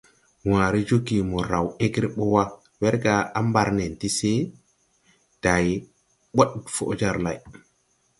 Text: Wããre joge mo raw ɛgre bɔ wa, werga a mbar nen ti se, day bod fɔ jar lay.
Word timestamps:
Wããre 0.49 0.79
joge 0.87 1.17
mo 1.29 1.37
raw 1.51 1.65
ɛgre 1.85 2.07
bɔ 2.15 2.23
wa, 2.33 2.43
werga 2.81 3.13
a 3.37 3.39
mbar 3.49 3.67
nen 3.77 3.93
ti 3.99 4.09
se, 4.17 4.31
day 5.43 5.67
bod 6.35 6.51
fɔ 6.75 6.85
jar 6.99 7.15
lay. 7.25 7.37